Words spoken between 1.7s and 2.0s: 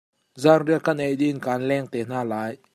te